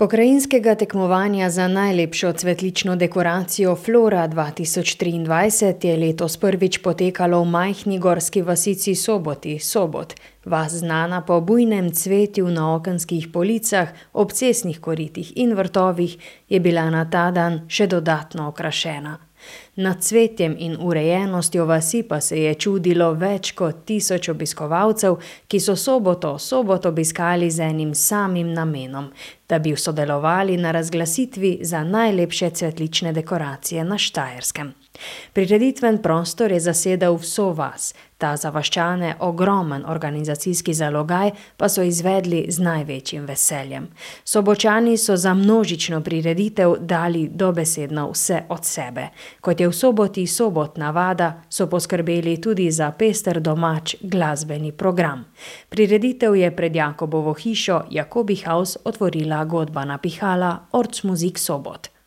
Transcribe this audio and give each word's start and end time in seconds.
Pokrajinskega 0.00 0.74
tekmovanja 0.74 1.50
za 1.50 1.68
najlepšo 1.68 2.32
cvetlično 2.32 2.96
dekoracijo 2.96 3.76
Flora 3.76 4.28
2023 4.28 5.86
je 5.86 5.96
letos 5.96 6.36
prvič 6.36 6.78
potekalo 6.78 7.42
v 7.42 7.44
majhni 7.44 7.98
gorski 7.98 8.42
vasici 8.42 8.94
Soboti, 8.94 9.58
Sobot. 9.58 10.14
Vas 10.44 10.72
znana 10.72 11.20
po 11.20 11.40
bujnem 11.40 11.92
cvetju 11.92 12.48
na 12.48 12.74
okenskih 12.74 13.28
policah, 13.28 13.88
ob 14.12 14.32
cestnih 14.32 14.80
koritih 14.80 15.32
in 15.36 15.52
vrtovih 15.54 16.16
je 16.48 16.60
bila 16.60 16.90
na 16.90 17.04
ta 17.10 17.30
dan 17.30 17.66
še 17.68 17.86
dodatno 17.86 18.48
okrašena. 18.48 19.29
Nad 19.76 20.02
cvetjem 20.02 20.56
in 20.58 20.76
urejenostjo 20.80 21.64
vasi 21.64 22.02
pa 22.02 22.20
se 22.20 22.42
je 22.42 22.54
čudilo 22.54 23.12
več 23.12 23.52
kot 23.52 23.84
tisoč 23.84 24.28
obiskovalcev, 24.28 25.16
ki 25.48 25.60
so 25.60 25.76
soboto 25.76 26.38
sobot 26.38 26.86
obiskali 26.86 27.50
z 27.50 27.60
enim 27.70 27.94
samim 27.94 28.52
namenom, 28.52 29.12
da 29.48 29.58
bi 29.58 29.76
sodelovali 29.76 30.56
na 30.56 30.70
razglasitvi 30.70 31.58
za 31.62 31.84
najlepše 31.84 32.50
cvetlične 32.50 33.12
dekoracije 33.12 33.84
na 33.84 33.98
Štajerskem. 33.98 34.79
Prireditven 35.32 36.02
prostor 36.02 36.52
je 36.52 36.60
zasedal 36.60 37.14
vso 37.14 37.52
vas, 37.52 37.94
ta 38.20 38.36
za 38.36 38.50
vaščane 38.50 39.14
ogromen 39.20 39.84
organizacijski 39.88 40.74
zalogaj 40.74 41.30
pa 41.56 41.68
so 41.68 41.82
izvedli 41.82 42.44
z 42.48 42.62
največjim 42.62 43.24
veseljem. 43.26 43.88
Sobočani 44.24 44.96
so 44.96 45.16
za 45.16 45.34
množično 45.34 46.00
prireditev 46.04 46.74
dali 46.80 47.28
dobesedno 47.28 48.10
vse 48.10 48.42
od 48.48 48.64
sebe. 48.64 49.08
Kot 49.40 49.60
je 49.60 49.68
v 49.68 49.72
soboti 49.72 50.26
sobot 50.26 50.76
navada, 50.76 51.42
so 51.48 51.66
poskrbeli 51.66 52.36
tudi 52.40 52.70
za 52.70 52.90
pester 52.92 53.40
domač 53.40 53.94
glasbeni 54.00 54.72
program. 54.72 55.24
Prireditev 55.68 56.36
je 56.36 56.56
pred 56.56 56.76
Jakobovo 56.76 57.32
hišo 57.34 57.82
Jakobi 57.90 58.36
House 58.44 58.78
otvorila 58.84 59.44
godba 59.44 59.84
napihala 59.84 60.58
Ortsmuzik 60.72 61.38
Sobot. 61.38 61.99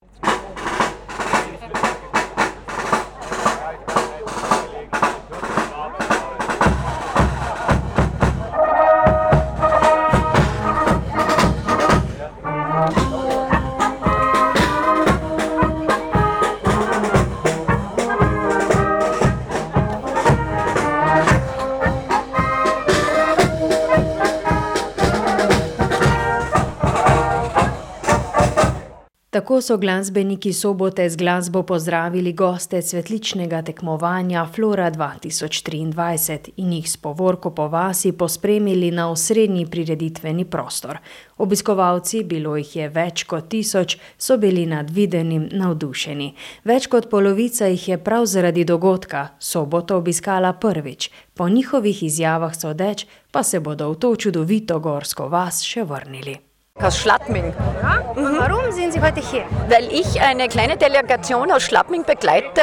Tako 29.54 29.62
so 29.62 29.78
glasbeniki 29.78 30.54
sobote 30.54 31.09
z 31.09 31.16
glasbo 31.16 31.64
pozdravili 31.64 32.34
goste 32.34 32.82
cvetličnega 32.82 33.62
tekmovanja 33.62 34.48
Flora 34.56 34.92
2023 34.92 36.50
in 36.58 36.72
jih 36.73 36.90
s 36.90 36.98
povorko 36.98 37.52
po 37.52 37.68
vasi 37.68 38.12
pospremili 38.12 38.92
na 38.92 39.12
osrednji 39.12 39.66
prireditveni 39.66 40.46
prostor. 40.46 40.98
Obiskovalci, 41.38 42.24
bilo 42.24 42.56
jih 42.58 42.76
je 42.76 42.88
več 42.90 43.24
kot 43.24 43.50
tisoč, 43.50 43.98
so 44.18 44.38
bili 44.38 44.66
nad 44.66 44.90
videnim 44.90 45.46
navdušeni. 45.52 46.31
Več 46.64 46.88
kot 46.88 47.09
polovica 47.12 47.68
jih 47.70 47.88
je 47.90 47.98
prav 47.98 48.26
zaradi 48.26 48.64
dogodka 48.66 49.28
soboto 49.40 49.98
obiskala 49.98 50.54
prvič, 50.54 51.12
po 51.34 51.50
njihovih 51.50 52.04
izjavah 52.04 52.58
sodeč 52.58 53.06
pa 53.31 53.44
se 53.44 53.59
bodo 53.59 53.92
v 53.92 53.96
to 53.96 54.16
čudovito 54.16 54.80
gorsko 54.80 55.30
vas 55.30 55.62
še 55.62 55.84
vrnili. 55.84 56.53
Aus 56.81 56.97
Schladming. 56.97 57.53
Ja? 57.81 57.99
Und 58.16 58.33
mhm. 58.33 58.39
warum 58.39 58.71
sind 58.71 58.93
Sie 58.93 58.99
heute 58.99 59.21
hier? 59.21 59.45
Weil 59.69 59.85
ich 59.93 60.19
eine 60.19 60.47
kleine 60.47 60.75
Delegation 60.75 61.52
aus 61.52 61.61
Schladming 61.61 62.03
begleite 62.03 62.61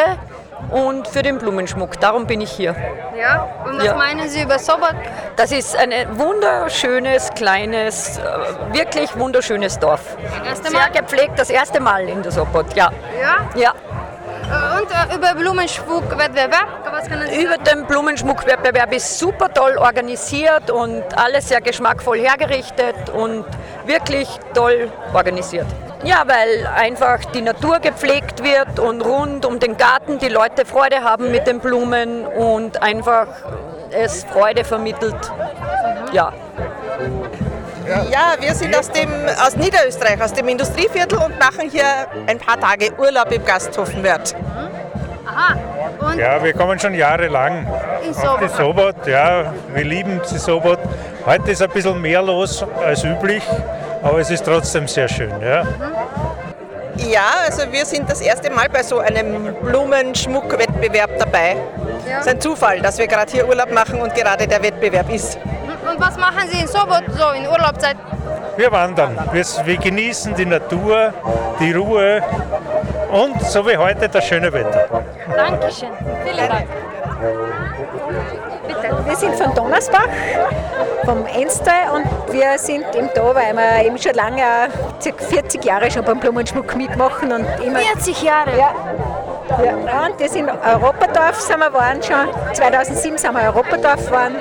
und 0.72 1.06
für 1.06 1.22
den 1.22 1.38
Blumenschmuck. 1.38 1.98
Darum 2.00 2.26
bin 2.26 2.40
ich 2.40 2.50
hier. 2.50 2.74
Ja, 3.16 3.48
und 3.64 3.78
was 3.78 3.84
ja. 3.84 3.94
meinen 3.94 4.28
Sie 4.28 4.42
über 4.42 4.58
Sobot? 4.58 4.96
Das 5.36 5.52
ist 5.52 5.76
ein 5.76 5.92
wunderschönes, 6.18 7.30
kleines, 7.36 8.18
äh, 8.18 8.22
wirklich 8.74 9.16
wunderschönes 9.16 9.78
Dorf. 9.78 10.16
Sehr 10.60 10.90
gepflegt, 10.90 11.38
das 11.38 11.48
erste 11.48 11.80
Mal 11.80 12.08
in 12.08 12.22
der 12.22 12.32
Sobot, 12.32 12.74
ja. 12.74 12.90
Ja? 13.20 13.48
Ja. 13.54 13.74
Äh, 14.50 14.80
und 14.80 14.90
äh, 14.90 15.16
über 15.16 15.34
Blumenschmuckwettbewerb, 15.34 16.66
was 16.90 17.08
können 17.08 17.28
Sie 17.28 17.44
Über 17.44 17.56
den 17.58 17.86
Blumenschmuckwettbewerb 17.86 18.92
ist 18.92 19.18
super 19.18 19.52
toll 19.52 19.76
organisiert 19.78 20.70
und 20.70 21.04
alles 21.16 21.48
sehr 21.48 21.60
geschmackvoll 21.60 22.18
hergerichtet 22.18 23.10
und 23.10 23.44
wirklich 23.86 24.28
toll 24.54 24.90
organisiert. 25.12 25.66
Ja, 26.02 26.22
weil 26.26 26.66
einfach 26.66 27.24
die 27.26 27.42
Natur 27.42 27.78
gepflegt 27.78 28.42
wird 28.42 28.78
und 28.78 29.02
rund 29.02 29.44
um 29.44 29.60
den 29.60 29.76
Garten 29.76 30.18
die 30.18 30.28
Leute 30.28 30.64
Freude 30.64 31.04
haben 31.04 31.30
mit 31.30 31.46
den 31.46 31.60
Blumen 31.60 32.26
und 32.26 32.82
einfach 32.82 33.26
es 33.90 34.24
Freude 34.24 34.64
vermittelt. 34.64 35.16
Ja. 36.12 36.32
Ja, 38.10 38.36
wir 38.38 38.54
sind 38.54 38.76
aus, 38.76 38.90
dem, 38.90 39.10
aus 39.44 39.56
Niederösterreich, 39.56 40.22
aus 40.22 40.32
dem 40.32 40.46
Industrieviertel 40.48 41.18
und 41.18 41.38
machen 41.38 41.68
hier 41.68 42.06
ein 42.26 42.38
paar 42.38 42.58
Tage 42.58 42.92
Urlaub 42.96 43.32
im 43.32 43.44
Gasthofenwirt. 43.44 44.36
Aha. 45.26 45.56
Und 46.00 46.18
ja, 46.18 46.42
wir 46.42 46.52
kommen 46.52 46.78
schon 46.78 46.94
jahrelang 46.94 47.66
in 48.02 48.14
auf 48.14 48.40
die 48.40 48.48
Sobot. 48.48 49.06
Ja, 49.06 49.52
wir 49.74 49.84
lieben 49.84 50.20
die 50.30 50.38
Sobot. 50.38 50.78
Heute 51.26 51.50
ist 51.50 51.62
ein 51.62 51.70
bisschen 51.70 52.00
mehr 52.00 52.22
los 52.22 52.64
als 52.84 53.04
üblich, 53.04 53.42
aber 54.02 54.18
es 54.18 54.30
ist 54.30 54.44
trotzdem 54.44 54.88
sehr 54.88 55.08
schön. 55.08 55.32
Ja. 55.40 55.64
Ja, 56.96 57.30
also 57.46 57.70
wir 57.70 57.84
sind 57.86 58.10
das 58.10 58.20
erste 58.20 58.50
Mal 58.50 58.68
bei 58.68 58.82
so 58.82 58.98
einem 58.98 59.54
Blumenschmuckwettbewerb 59.62 61.18
dabei. 61.18 61.56
Ja. 62.06 62.18
Es 62.18 62.26
ist 62.26 62.28
ein 62.28 62.40
Zufall, 62.40 62.80
dass 62.80 62.98
wir 62.98 63.06
gerade 63.06 63.30
hier 63.30 63.48
Urlaub 63.48 63.72
machen 63.72 64.00
und 64.00 64.14
gerade 64.14 64.46
der 64.46 64.62
Wettbewerb 64.62 65.10
ist. 65.12 65.38
Und 65.90 66.00
was 66.00 66.16
machen 66.16 66.48
Sie 66.50 66.60
in 66.60 66.68
Sobot 66.68 67.04
so 67.16 67.30
in 67.30 67.46
Urlaubszeit? 67.48 67.96
Wir 68.56 68.70
wandern. 68.70 69.16
Wir, 69.32 69.44
wir 69.64 69.76
genießen 69.76 70.34
die 70.34 70.46
Natur, 70.46 71.12
die 71.58 71.72
Ruhe 71.72 72.22
und 73.10 73.40
so 73.42 73.66
wie 73.66 73.76
heute 73.76 74.08
das 74.08 74.24
schöne 74.24 74.52
Wetter. 74.52 74.86
Dankeschön. 75.34 75.88
Vielen 76.24 76.48
Dank. 76.48 76.66
Wir 79.10 79.16
sind 79.16 79.34
von 79.34 79.52
Donnersbach, 79.56 80.06
vom 81.04 81.26
Enstal 81.26 81.96
und 81.96 82.32
wir 82.32 82.56
sind 82.58 82.84
eben 82.94 83.10
da, 83.12 83.34
weil 83.34 83.52
wir 83.54 83.84
eben 83.84 83.98
schon 83.98 84.14
lange, 84.14 84.40
ca. 85.02 85.24
40 85.24 85.64
Jahre 85.64 85.90
schon 85.90 86.04
beim 86.04 86.20
Blumenschmuck 86.20 86.76
mitmachen. 86.76 87.32
Und 87.32 87.44
immer, 87.60 87.80
40 87.80 88.22
Jahre? 88.22 88.56
Ja. 88.56 88.72
Ja, 89.64 90.06
und 90.06 90.20
das 90.20 90.36
in 90.36 90.48
Europadorf 90.48 91.40
sind 91.40 91.58
wir 91.58 91.72
waren 91.72 92.00
schon. 92.00 92.28
2007 92.54 93.18
sind 93.18 93.32
wir 93.34 93.52
Europadorf 93.52 94.12
waren 94.12 94.36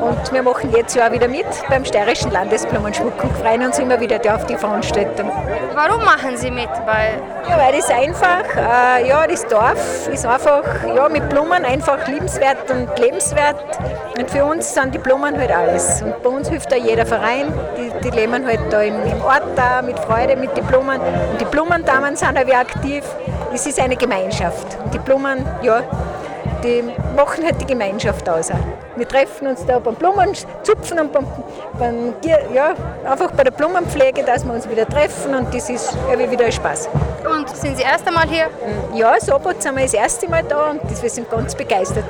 und 0.00 0.32
wir 0.32 0.42
machen 0.42 0.72
jetzt 0.74 0.94
Jahr 0.94 1.12
wieder 1.12 1.28
mit 1.28 1.46
beim 1.68 1.84
Steirischen 1.84 2.30
Landesblumenschmuck 2.30 3.22
und 3.22 3.36
freuen 3.38 3.64
uns 3.64 3.78
immer 3.78 4.00
wieder 4.00 4.18
auf 4.34 4.46
die 4.46 4.56
Veranstaltung. 4.56 5.30
Warum 5.74 6.04
machen 6.04 6.36
Sie 6.36 6.50
mit? 6.50 6.68
Weil, 6.86 7.20
ja, 7.48 7.58
weil 7.58 7.76
das 7.76 7.90
einfach, 7.90 8.44
äh, 8.56 9.08
ja, 9.08 9.26
das 9.26 9.46
Dorf 9.46 10.08
ist 10.08 10.26
einfach 10.26 10.64
ja, 10.94 11.08
mit 11.08 11.28
Blumen 11.28 11.64
einfach 11.64 12.06
liebenswert 12.08 12.70
und 12.70 12.98
lebenswert. 12.98 13.78
Und 14.18 14.30
für 14.30 14.44
uns 14.44 14.72
sind 14.74 14.94
die 14.94 14.98
Blumen 14.98 15.36
halt 15.36 15.50
alles. 15.50 16.02
Und 16.02 16.22
bei 16.22 16.28
uns 16.28 16.48
hilft 16.48 16.72
da 16.72 16.76
jeder 16.76 17.06
Verein. 17.06 17.52
Die, 17.76 18.08
die 18.08 18.16
leben 18.16 18.46
halt 18.46 18.60
da 18.70 18.82
im, 18.82 19.02
im 19.04 19.22
Ort 19.22 19.44
da 19.56 19.82
mit 19.82 19.98
Freude 19.98 20.36
mit 20.36 20.56
den 20.56 20.64
Blumen. 20.66 21.00
Und 21.00 21.40
die 21.40 21.44
Blumendamen 21.44 22.16
sind 22.16 22.38
auch 22.38 22.54
aktiv. 22.54 23.04
Es 23.52 23.66
ist 23.66 23.80
eine 23.80 23.96
Gemeinschaft. 23.96 24.78
Und 24.84 24.94
die 24.94 24.98
Blumen, 24.98 25.46
ja, 25.62 25.82
die 26.62 26.84
machen 27.20 27.44
halt 27.44 27.60
die 27.60 27.66
Gemeinschaft 27.66 28.28
aus. 28.28 28.50
Wir 28.96 29.06
treffen 29.06 29.48
uns 29.48 29.64
da 29.66 29.78
beim 29.78 29.94
Blumenzupfen 29.94 30.98
und 30.98 31.12
beim, 31.12 31.26
beim, 31.78 32.14
ja, 32.52 32.74
einfach 33.08 33.30
bei 33.32 33.44
der 33.44 33.50
Blumenpflege, 33.50 34.22
dass 34.22 34.44
wir 34.44 34.54
uns 34.54 34.68
wieder 34.68 34.88
treffen 34.88 35.34
und 35.34 35.54
das 35.54 35.68
ist 35.68 35.96
irgendwie 36.10 36.30
wieder 36.30 36.46
ein 36.46 36.52
Spaß. 36.52 36.88
Und 37.30 37.48
sind 37.50 37.76
Sie 37.76 37.82
das 37.82 37.92
erste 37.92 38.10
Mal 38.10 38.26
hier? 38.26 38.46
Ja, 38.94 39.20
Sobot 39.20 39.62
sind 39.62 39.76
wir 39.76 39.82
das 39.82 39.94
erste 39.94 40.28
Mal 40.30 40.44
da 40.44 40.70
und 40.70 40.80
wir 41.02 41.10
sind 41.10 41.30
ganz 41.30 41.54
begeistert. 41.54 42.04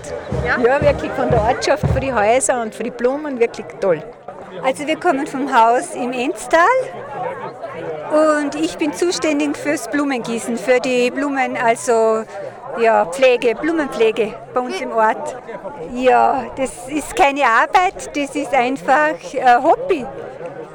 Ja? 0.46 0.58
ja, 0.60 0.80
wirklich 0.80 1.10
von 1.12 1.28
der 1.28 1.42
Ortschaft, 1.42 1.84
für 1.92 2.00
die 2.00 2.12
Häuser 2.12 2.62
und 2.62 2.74
für 2.74 2.84
die 2.84 2.90
Blumen, 2.90 3.40
wirklich 3.40 3.66
toll. 3.80 4.02
Also 4.64 4.86
wir 4.86 4.98
kommen 4.98 5.26
vom 5.26 5.52
Haus 5.52 5.94
im 5.94 6.12
Enstal 6.12 6.60
und 8.42 8.54
ich 8.54 8.76
bin 8.78 8.92
zuständig 8.92 9.56
fürs 9.56 9.88
Blumengießen, 9.90 10.56
für 10.56 10.80
die 10.80 11.10
Blumen, 11.10 11.56
also 11.56 12.24
ja, 12.78 13.06
Pflege, 13.06 13.54
Blumenpflege 13.54 14.34
bei 14.54 14.60
uns 14.60 14.80
im 14.80 14.92
Ort. 14.92 15.36
Ja, 15.94 16.46
das 16.56 16.88
ist 16.88 17.16
keine 17.16 17.44
Arbeit, 17.44 18.16
das 18.16 18.34
ist 18.34 18.52
einfach 18.54 19.14
ein 19.34 19.62
Hobby. 19.62 20.06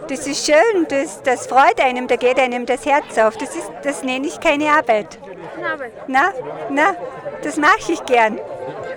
Das 0.07 0.27
ist 0.27 0.45
schön, 0.45 0.86
das, 0.88 1.24
das 1.24 1.47
freut 1.47 1.81
einem, 1.81 2.07
da 2.07 2.15
geht 2.15 2.39
einem 2.39 2.65
das 2.65 2.86
Herz 2.86 3.18
auf. 3.18 3.38
Das, 3.38 3.56
ist, 3.56 3.71
das 3.83 4.03
nenne 4.03 4.27
ich 4.27 4.39
keine 4.39 4.69
Arbeit. 4.69 5.18
Arbeit? 5.63 5.94
Na, 6.07 6.31
na, 6.69 6.95
das 7.44 7.57
mache 7.57 7.92
ich 7.92 8.06
gern. 8.06 8.39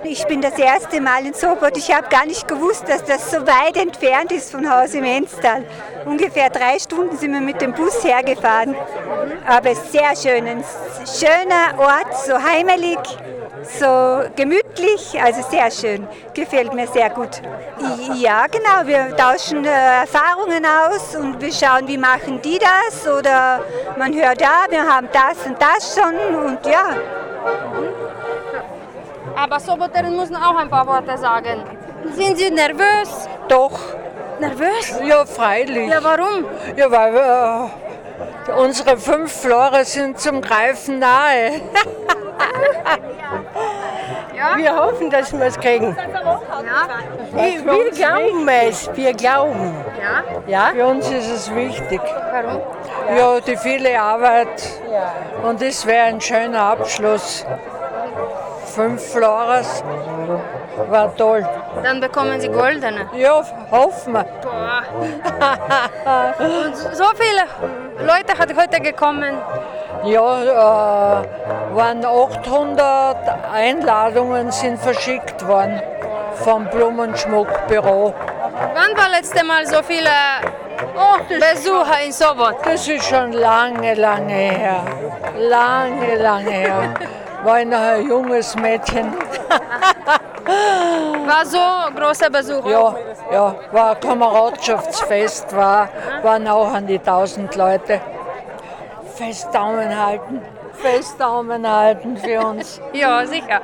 Ich 0.04 0.24
bin 0.26 0.40
das 0.40 0.56
erste 0.58 1.00
Mal 1.00 1.26
in 1.26 1.34
Sobot. 1.34 1.76
Ich 1.76 1.92
habe 1.92 2.08
gar 2.08 2.24
nicht 2.24 2.46
gewusst, 2.46 2.84
dass 2.88 3.04
das 3.04 3.30
so 3.30 3.38
weit 3.46 3.76
entfernt 3.76 4.30
ist 4.32 4.50
von 4.50 4.70
Haus 4.70 4.94
im 4.94 5.04
Enstal. 5.04 5.64
Ungefähr 6.04 6.50
drei 6.50 6.78
Stunden 6.78 7.16
sind 7.16 7.32
wir 7.32 7.40
mit 7.40 7.60
dem 7.60 7.72
Bus 7.72 8.04
hergefahren. 8.04 8.76
Aber 9.46 9.74
sehr 9.74 10.14
schön, 10.14 10.46
ein 10.46 10.64
schöner 11.04 11.78
Ort, 11.78 12.16
so 12.24 12.34
heimelig, 12.34 12.98
so 13.78 14.22
gemütlich, 14.36 15.20
also 15.20 15.42
sehr 15.50 15.70
schön. 15.70 16.06
Gefällt 16.32 16.72
mir 16.74 16.86
sehr 16.86 17.10
gut. 17.10 17.42
Ja, 18.14 18.46
genau, 18.46 18.86
wir 18.86 19.16
tauschen 19.16 19.64
äh, 19.64 20.00
Erfahrungen 20.00 20.64
aus 20.64 21.16
und 21.16 21.40
wir 21.40 21.52
schauen, 21.52 21.86
wie 21.86 21.98
machen 21.98 22.40
die 22.42 22.58
das 22.58 23.06
oder 23.06 23.64
man 23.96 24.14
hört, 24.14 24.40
ja, 24.40 24.66
wir 24.68 24.82
haben 24.82 25.08
das 25.12 25.46
und 25.46 25.56
das 25.60 25.94
schon 25.94 26.34
und 26.34 26.66
ja. 26.66 26.96
Aber 29.40 29.60
Soboterin 29.60 30.16
müssen 30.16 30.34
auch 30.34 30.56
ein 30.56 30.68
paar 30.68 30.84
Worte 30.84 31.16
sagen. 31.16 31.62
Sind 32.12 32.38
Sie 32.38 32.50
nervös? 32.50 33.28
Doch. 33.46 33.78
Nervös? 34.40 34.98
Ja, 35.04 35.24
freilich. 35.24 35.88
Ja, 35.88 36.02
warum? 36.02 36.44
Ja, 36.76 36.90
weil 36.90 37.12
wir, 37.14 37.70
äh, 38.48 38.52
unsere 38.52 38.96
fünf 38.96 39.32
Flore 39.32 39.84
sind 39.84 40.18
zum 40.18 40.40
Greifen 40.40 40.98
nahe. 40.98 41.60
Ja? 44.34 44.56
Wir 44.56 44.76
hoffen, 44.76 45.10
dass 45.10 45.32
wir 45.32 45.46
es 45.46 45.58
kriegen. 45.58 45.96
Ja? 45.96 46.88
Wir, 47.32 47.64
wir 47.66 47.90
glauben 47.90 48.48
es, 48.48 48.88
wir 48.94 49.12
glauben. 49.12 49.74
Ja? 50.00 50.22
Ja? 50.46 50.70
Für 50.72 50.86
uns 50.86 51.10
ist 51.10 51.28
es 51.28 51.52
wichtig. 51.52 52.00
Warum? 52.30 52.62
Ja, 53.16 53.40
die 53.40 53.56
viele 53.56 54.00
Arbeit. 54.00 54.62
Und 55.42 55.60
es 55.60 55.84
wäre 55.84 56.06
ein 56.06 56.20
schöner 56.20 56.60
Abschluss. 56.60 57.44
Fünf 58.74 59.02
Flores 59.12 59.82
war 60.88 61.14
toll. 61.16 61.46
Dann 61.82 62.00
bekommen 62.00 62.40
Sie 62.40 62.48
goldene. 62.48 63.08
Ja, 63.16 63.42
hoffen 63.70 64.12
wir. 64.14 64.26
So 66.92 67.04
viele 67.14 68.06
Leute 68.06 68.38
hat 68.38 68.54
heute 68.56 68.80
gekommen. 68.80 69.36
Ja, 70.04 70.42
äh, 70.42 71.74
waren 71.74 72.04
800 72.04 73.16
Einladungen 73.52 74.50
sind 74.52 74.78
verschickt 74.78 75.46
worden 75.46 75.82
vom 76.34 76.66
Blumenschmuckbüro. 76.66 78.14
Wann 78.74 78.96
war 78.96 79.08
letzte 79.10 79.44
Mal 79.44 79.66
so 79.66 79.82
viele 79.82 80.10
Besucher 81.28 82.02
in 82.04 82.12
Sobot? 82.12 82.56
Das 82.64 82.86
ist 82.86 83.04
schon 83.04 83.32
lange, 83.32 83.94
lange 83.94 84.32
her. 84.32 84.84
Lange, 85.36 86.16
lange 86.16 86.50
her. 86.50 86.94
War 87.44 87.60
ich 87.60 87.66
noch 87.66 87.78
ein 87.78 88.08
junges 88.08 88.56
Mädchen. 88.56 89.12
War 91.26 91.44
so 91.44 91.58
großer 91.94 92.30
Besuch? 92.30 92.66
Ja, 92.66 92.96
ja, 93.30 93.54
war 93.72 93.90
ein 93.90 94.00
Kameradschaftsfest, 94.00 95.54
war, 95.54 95.88
waren 96.22 96.48
auch 96.48 96.72
an 96.72 96.86
die 96.86 96.98
1000 96.98 97.54
Leute. 97.56 98.00
Fest 99.14 99.48
Daumen 99.52 99.94
halten, 99.94 100.40
fest 100.72 101.20
Daumen 101.20 101.68
halten 101.68 102.16
für 102.16 102.40
uns. 102.40 102.80
Ja, 102.92 103.26
sicher. 103.26 103.60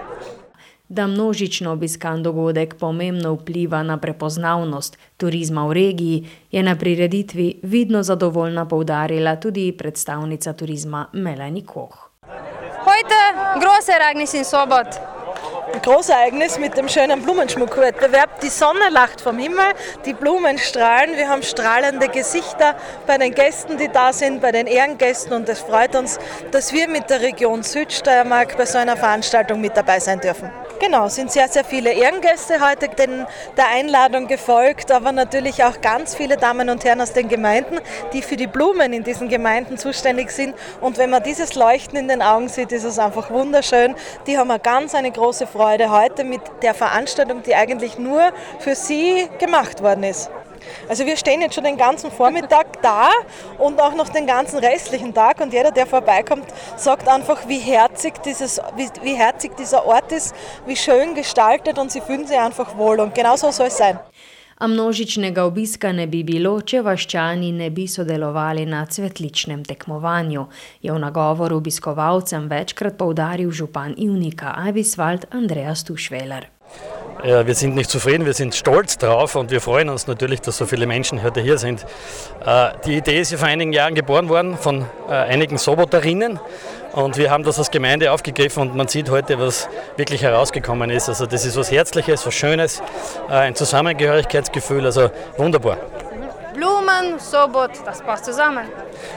Da 0.89 1.07
množično 1.07 1.73
obiskan 1.73 2.23
dogodek 2.23 2.75
pomembno 2.79 3.33
vpliva 3.35 3.83
na 3.83 3.97
prepoznavnost 3.97 4.99
turizma 5.17 5.67
v 5.67 5.73
regiji, 5.73 6.29
je 6.51 6.63
na 6.63 6.77
prireditvi 6.77 7.61
vidno 7.63 8.03
zadovoljna 8.03 8.67
poudarila 8.69 9.37
tudi 9.37 9.73
predstavnica 9.73 10.53
turizma 10.53 11.07
Melanie 11.13 11.65
Koch. 11.65 12.11
Heute 12.85 13.65
große 13.65 13.93
Ereignis 13.93 14.35
in 14.35 14.45
Sobot. 14.45 14.87
Ein 15.73 15.81
Großereignis 15.81 16.59
mit 16.59 16.77
dem 16.77 16.87
schönen 16.87 17.23
Blumenschmuckwettbewerb. 17.23 18.41
Die 18.41 18.51
Sonne 18.51 18.91
lacht 18.91 19.23
vom 19.23 19.39
Himmel, 19.39 19.73
die 20.05 20.13
Blumen 20.13 20.59
strahlen, 20.59 21.17
wir 21.17 21.31
haben 21.31 21.43
strahlende 21.43 22.09
Gesichter 22.09 22.77
bei 23.07 23.17
den 23.17 23.35
Gästen, 23.35 23.79
die 23.79 23.89
da 23.89 24.13
sind, 24.13 24.43
bei 24.43 24.53
den 24.53 24.67
Ehrengästen 24.67 25.33
und 25.33 25.49
es 25.49 25.61
freut 25.61 25.97
uns, 25.97 26.19
dass 26.51 26.75
wir 26.75 26.87
mit 26.89 27.09
der 27.09 27.23
Region 27.23 27.63
Südsteiermark 27.63 28.57
bei 28.59 28.67
so 28.67 28.77
einer 28.77 28.99
Veranstaltung 28.99 29.63
mit 29.63 29.75
dabei 29.77 29.99
sein 29.99 30.21
dürfen. 30.21 30.51
Genau, 30.85 31.09
sind 31.09 31.33
sehr, 31.33 31.49
sehr 31.49 31.65
viele 31.65 31.93
Ehrengäste 31.93 32.61
heute 32.61 32.89
den, 32.89 33.27
der 33.57 33.69
Einladung 33.69 34.27
gefolgt, 34.27 34.93
aber 34.93 35.13
natürlich 35.13 35.65
auch 35.65 35.81
ganz 35.81 36.15
viele 36.15 36.37
Damen 36.37 36.69
und 36.69 36.85
Herren 36.85 37.01
aus 37.01 37.15
den 37.15 37.29
Gemeinden, 37.29 37.79
die 38.13 38.21
für 38.21 38.37
die 38.37 38.47
Blumen 38.47 38.93
in 38.93 39.03
diesen 39.03 39.31
Gemeinden 39.31 39.79
zuständig 39.79 40.31
sind. 40.31 40.55
Und 40.83 40.99
wenn 40.99 41.09
man 41.09 41.23
dieses 41.23 41.55
Leuchten 41.55 41.97
in 41.97 42.09
den 42.09 42.21
Augen 42.21 42.49
sieht, 42.49 42.71
ist 42.71 42.85
es 42.85 42.99
einfach 42.99 43.31
wunderschön. 43.31 43.95
Die 44.27 44.37
haben 44.37 44.51
eine 44.51 44.61
ganz 44.61 44.95
eine 44.95 45.11
große 45.11 45.47
Freude 45.47 45.91
heute 45.91 46.23
mit 46.23 46.43
der 46.61 46.75
Veranstaltung, 46.75 47.43
die 47.43 47.55
eigentlich 47.55 47.99
nur 47.99 48.21
für 48.59 48.75
sie 48.75 49.27
gemacht 49.39 49.83
worden 49.83 50.05
ist. 50.05 50.29
Also 50.89 51.07
wir 51.07 51.17
stehen 51.17 51.41
jetzt 51.41 51.55
schon 51.55 51.65
den 51.65 51.77
ganzen 51.77 52.11
Vormittag 52.11 52.83
da 52.83 53.11
und 53.59 53.81
auch 53.81 53.95
noch 53.95 54.09
den 54.09 54.27
ganzen 54.27 54.59
restlichen 54.59 55.15
Tag 55.15 55.41
und 55.41 55.53
jeder, 55.53 55.71
der 55.71 55.87
vorbeikommt, 55.87 56.47
sagt 56.77 57.09
einfach, 57.09 57.49
wie 57.49 57.59
herzig, 57.59 58.15
dieses, 58.25 58.61
wie, 58.77 58.89
wie 59.03 59.15
herzig 59.15 59.57
dieser 59.57 59.87
Ort 59.87 60.13
ist, 60.13 60.35
wie 60.67 60.77
schön 60.77 61.15
gestaltet 61.15 61.79
und 61.79 61.91
sie 61.91 62.01
fühlen 62.01 62.27
sich 62.27 62.39
einfach 62.39 62.77
wohl 62.77 63.01
und 63.01 63.15
genau 63.15 63.37
so 63.37 63.51
soll 63.51 63.67
es 63.67 63.77
sein. 63.77 63.99
A 64.57 64.67
množičnega 64.67 65.45
obiska 65.45 65.91
ne 65.93 66.07
bi 66.07 66.21
bilo, 66.23 66.53
če 66.63 66.85
vaščani 66.87 67.51
ne 67.57 67.71
bi 67.75 67.89
sodelovali 67.91 68.63
na 68.71 68.85
cvetličnem 68.87 69.65
tekmovanju, 69.67 70.47
je 70.81 70.95
v 70.95 71.03
nagovoru 71.03 71.59
obiskovalcem 71.59 72.47
večkrat 72.49 72.99
poudaril 73.01 73.51
župan 73.51 73.99
Ivnika 73.99 74.55
Aviswald 74.69 75.27
Andreas 75.35 75.83
Tušveler. 75.85 76.54
Ja, 77.25 77.47
wir 77.47 77.55
sind 77.55 77.75
nicht 77.75 77.89
zufrieden, 77.89 78.27
wir 78.27 78.35
sind 78.35 78.55
stolz 78.55 78.99
drauf 78.99 79.35
und 79.35 79.51
wir 79.51 79.63
freuen 79.63 79.89
uns 79.89 80.07
natürlich, 80.07 80.43
dass 80.43 80.59
so 80.59 80.67
viele 80.67 80.87
Menschen 80.87 81.23
heute 81.23 81.41
hier 81.41 81.57
sind. 81.57 81.87
Äh, 82.45 82.73
die 82.85 82.99
Idee 82.99 83.19
ist 83.19 83.33
ja 83.33 83.39
vor 83.39 83.49
einigen 83.49 83.73
Jahren 83.73 83.95
geboren 83.95 84.29
worden 84.29 84.59
von 84.59 84.85
äh, 85.09 85.13
einigen 85.13 85.57
Soboterinnen 85.57 86.39
und 86.93 87.17
wir 87.17 87.31
haben 87.31 87.43
das 87.43 87.59
als 87.59 87.71
Gemeinde 87.71 88.13
aufgegriffen 88.13 88.61
und 88.61 88.77
man 88.77 88.89
sieht 88.89 89.09
heute, 89.09 89.41
was 89.41 89.71
wirklich 89.97 90.23
herausgekommen 90.23 90.91
ist. 90.91 91.09
Also 91.09 91.25
das 91.25 91.47
ist 91.47 91.57
was 91.57 91.71
Herzliches, 91.71 92.27
was 92.27 92.35
Schönes, 92.35 92.83
äh, 93.31 93.33
ein 93.33 93.55
Zusammengehörigkeitsgefühl, 93.55 94.85
also 94.85 95.11
wunderbar. 95.39 95.79
Blumen, 96.65 97.19
Sobot, 97.19 97.73
das 97.85 98.01
passt 98.01 98.25
zusammen. 98.25 98.67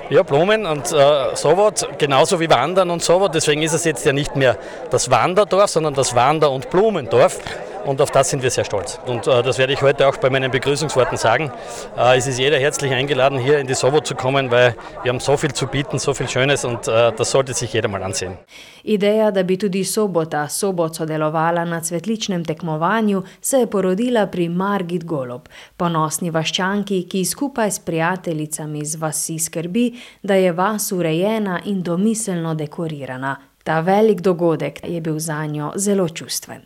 Ja, 0.09 0.21
Blumen 0.23 0.65
und 0.65 0.91
äh, 0.91 1.33
sowas, 1.33 1.87
genauso 1.97 2.41
wie 2.41 2.49
Wandern 2.49 2.89
und 2.89 3.01
sowas. 3.01 3.29
Deswegen 3.33 3.61
ist 3.61 3.71
es 3.71 3.85
jetzt 3.85 4.05
ja 4.05 4.11
nicht 4.11 4.35
mehr 4.35 4.57
das 4.89 5.09
Wanderdorf, 5.09 5.69
sondern 5.69 5.93
das 5.93 6.13
Wander- 6.13 6.51
und 6.51 6.69
Blumendorf. 6.69 7.39
Und 7.87 8.01
auf 8.01 8.11
das 8.11 8.29
sind 8.29 8.43
wir 8.43 8.51
sehr 8.51 8.65
stolz. 8.65 8.99
Und 9.05 9.27
äh, 9.27 9.41
das 9.41 9.57
werde 9.57 9.71
ich 9.71 9.81
heute 9.81 10.07
auch 10.07 10.17
bei 10.17 10.29
meinen 10.29 10.51
Begrüßungsworten 10.51 11.17
sagen. 11.17 11.53
Äh, 11.97 12.17
es 12.17 12.27
ist 12.27 12.37
jeder 12.37 12.59
herzlich 12.59 12.91
eingeladen, 12.91 13.39
hier 13.39 13.59
in 13.59 13.67
die 13.67 13.75
Sovo 13.75 14.01
zu 14.01 14.13
kommen, 14.13 14.51
weil 14.51 14.75
wir 15.03 15.09
haben 15.09 15.21
so 15.21 15.37
viel 15.37 15.53
zu 15.53 15.67
bieten, 15.67 15.97
so 15.97 16.13
viel 16.13 16.27
Schönes 16.27 16.65
und 16.65 16.89
äh, 16.89 17.13
das 17.15 17.31
sollte 17.31 17.53
sich 17.53 17.71
jeder 17.71 17.87
mal 17.87 18.03
ansehen. 18.03 18.37
Ideja, 18.83 19.31
da 19.31 19.43
bi 19.43 19.57
tudi 19.57 19.85
sobota 19.85 20.49
sobot 20.49 20.95
sodelovala 20.95 21.63
na 21.65 21.79
cvetličnem 21.81 22.43
tekmovanju, 22.45 23.23
se 23.41 23.63
je 23.63 23.67
porodila 23.67 24.27
pri 24.27 24.49
Margit 24.49 25.05
Golob, 25.05 25.47
ponosni 25.77 26.29
vaščanki, 26.29 27.05
ki 27.07 27.25
skupaj 27.25 27.71
s 27.71 27.79
prijateljicami 27.79 28.85
z 28.85 28.99
vasi 28.99 29.39
skrbi, 29.39 29.93
da 30.23 30.35
je 30.35 30.51
vas 30.51 30.91
urejena 30.91 31.61
in 31.65 31.83
domiselno 31.83 32.55
dekorirana. 32.55 33.46
Ta 33.67 33.81
velik 33.85 34.21
dogodek 34.23 34.79
je 34.87 35.01
bil 35.01 35.19
za 35.19 35.45
njo 35.45 35.71
zelo 35.75 36.09
čustven. 36.09 36.61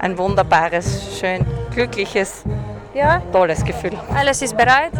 Ein 0.00 0.18
wunderbares, 0.18 1.18
schön, 1.20 1.46
glückliches, 1.74 2.42
Ja, 2.94 3.22
tolles 3.32 3.64
Gefühl. 3.64 3.92
alles 4.16 4.42
ist 4.42 4.56
bereit. 4.56 4.92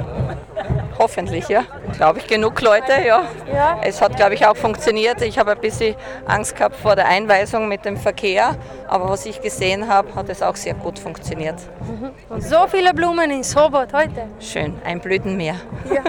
Hoffentlich, 0.99 1.49
ja. 1.49 1.65
Glaube 1.97 2.21
ich, 2.21 2.29
genug 2.29 2.61
Leute, 2.61 2.93
ja. 3.07 3.25
Ja. 3.53 3.81
Es 3.83 4.01
hat, 4.01 4.17
glaube 4.17 4.35
ich, 4.35 4.47
auch 4.47 4.57
funktioniert. 4.57 5.21
Ich 5.23 5.37
habe 5.37 5.51
ein 5.51 5.61
bisschen 5.61 5.97
Angst 6.27 6.55
gehabt 6.55 6.77
vor 6.77 6.95
der 6.95 7.09
Einweisung 7.09 7.69
mit 7.69 7.85
dem 7.85 7.97
Verkehr, 7.97 8.55
aber 8.87 9.09
was 9.09 9.27
ich 9.27 9.43
gesehen 9.43 9.89
habe, 9.89 10.15
hat 10.15 10.29
es 10.29 10.43
auch 10.43 10.55
sehr 10.57 10.75
gut 10.75 10.99
funktioniert. 10.99 11.57
Und 12.29 12.45
so 12.45 12.69
viele 12.69 12.95
Blumen 12.95 13.31
in 13.33 13.43
Sobot 13.43 13.93
heute. 13.93 14.29
Schön, 14.39 14.75
ein 14.85 15.01
Blütenmeer. 15.01 15.57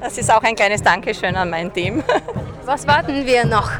Das 0.00 0.18
ist 0.18 0.30
auch 0.30 0.42
ein 0.42 0.54
kleines 0.54 0.82
Dankeschön 0.82 1.34
an 1.34 1.48
mein 1.48 1.72
Team. 1.72 2.02
Was 2.66 2.86
warten 2.86 3.24
wir 3.24 3.46
noch? 3.46 3.70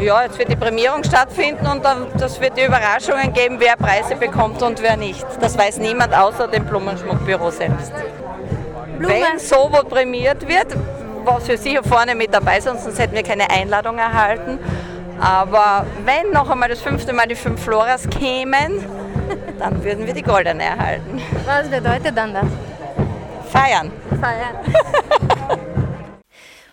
Ja, 0.00 0.22
jetzt 0.22 0.38
wird 0.38 0.50
die 0.50 0.56
Prämierung 0.56 1.04
stattfinden 1.04 1.66
und 1.66 1.84
dann 1.84 2.06
das 2.18 2.40
wird 2.40 2.56
die 2.56 2.64
Überraschungen 2.64 3.32
geben, 3.32 3.56
wer 3.58 3.76
Preise 3.76 4.16
bekommt 4.16 4.62
und 4.62 4.82
wer 4.82 4.96
nicht. 4.96 5.24
Das 5.40 5.56
weiß 5.56 5.78
niemand 5.78 6.14
außer 6.14 6.48
dem 6.48 6.64
Blumenschmuckbüro 6.64 7.50
selbst. 7.50 7.92
Wenn 8.98 9.38
Sobo 9.38 9.84
prämiert 9.84 10.46
wird, 10.48 10.76
was 11.24 11.48
wir 11.48 11.58
sicher 11.58 11.82
vorne 11.82 12.14
mit 12.14 12.32
dabei 12.32 12.60
sind, 12.60 12.80
sonst 12.80 12.98
hätten 12.98 13.14
wir 13.14 13.22
keine 13.22 13.50
Einladung 13.50 13.98
erhalten. 13.98 14.58
Aber 15.20 15.86
wenn 16.04 16.32
noch 16.32 16.50
einmal 16.50 16.68
das 16.68 16.80
fünfte 16.80 17.12
Mal 17.12 17.26
die 17.26 17.34
fünf 17.34 17.62
Floras 17.62 18.08
kämen, 18.08 18.84
dann 19.58 19.82
würden 19.82 20.06
wir 20.06 20.14
die 20.14 20.22
goldene 20.22 20.64
erhalten. 20.64 21.22
Was 21.46 21.68
bedeutet 21.68 22.16
dann 22.16 22.34
das? 22.34 22.46
Feiern. 23.50 23.90
Feiern. 24.20 25.60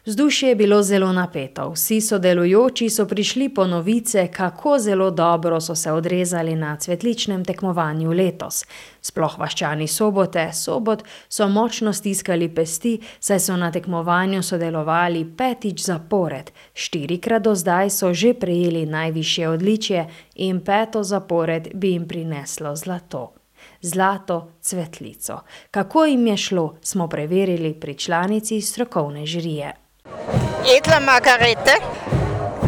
Vzdušje 0.05 0.49
je 0.49 0.55
bilo 0.55 0.83
zelo 0.83 1.13
napeto, 1.13 1.69
vsi 1.69 2.01
sodelujoči 2.01 2.89
so 2.89 3.05
prišli 3.05 3.49
po 3.49 3.67
novice, 3.67 4.27
kako 4.27 4.79
zelo 4.79 5.11
dobro 5.11 5.61
so 5.61 5.75
se 5.75 5.91
odrezali 5.91 6.55
na 6.55 6.77
cvetličnem 6.77 7.45
tekmovanju 7.45 8.11
letos. 8.11 8.65
Sploh 9.01 9.35
vaščani 9.39 9.87
sobote, 9.87 10.47
sobot 10.53 11.03
so 11.29 11.47
močno 11.47 11.93
stiskali 11.93 12.49
pesti, 12.49 12.99
saj 13.19 13.39
so 13.39 13.57
na 13.57 13.71
tekmovanju 13.71 14.41
sodelovali 14.43 15.21
petič 15.37 15.83
zapored, 15.85 16.49
štirikrat 16.73 17.41
do 17.41 17.53
zdaj 17.55 17.89
so 17.89 18.13
že 18.13 18.33
prejeli 18.33 18.85
najvišje 18.85 19.49
odličje 19.49 20.07
in 20.35 20.63
peto 20.65 21.03
zapored 21.03 21.69
bi 21.73 21.91
jim 21.91 22.07
prineslo 22.07 22.75
zlato 22.75 23.33
zlato 23.81 24.51
cvetlico. 24.61 25.39
Kako 25.71 26.05
jim 26.05 26.27
je 26.27 26.37
šlo, 26.37 26.75
smo 26.81 27.07
preverili 27.07 27.73
pri 27.73 27.95
članici 27.95 28.61
strokovne 28.61 29.25
žirije. 29.25 29.80
Edla 30.65 30.99
Margarete, 30.99 31.79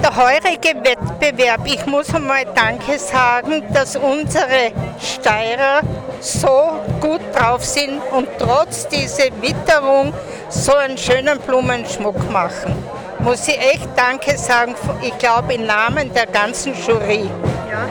der 0.04 0.16
heurige 0.16 0.76
Wettbewerb, 0.84 1.62
ich 1.66 1.86
muss 1.86 2.14
einmal 2.14 2.46
Danke 2.54 2.98
sagen, 3.00 3.64
dass 3.74 3.96
unsere 3.96 4.72
Steirer 5.00 5.82
so 6.20 6.80
gut 7.00 7.22
drauf 7.34 7.64
sind 7.64 8.02
und 8.12 8.28
trotz 8.38 8.88
dieser 8.88 9.26
Witterung 9.42 10.14
so 10.50 10.76
einen 10.76 10.98
schönen 10.98 11.40
Blumenschmuck 11.40 12.32
machen. 12.32 12.76
Muss 13.20 13.48
ich 13.48 13.58
echt 13.58 13.88
Danke 13.96 14.38
sagen, 14.38 14.76
ich 15.02 15.18
glaube 15.18 15.54
im 15.54 15.66
Namen 15.66 16.14
der 16.14 16.26
ganzen 16.26 16.74
Jury. 16.86 17.30
Ja. 17.70 17.84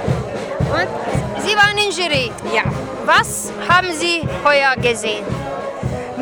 Und 0.75 0.89
Sie 1.45 1.57
waren 1.57 1.79
in 1.79 1.91
Jury? 1.91 2.31
Ja. 2.55 2.63
Was 3.05 3.51
haben 3.69 3.93
Sie 3.93 4.23
heuer 4.45 4.77
gesehen? 4.77 5.25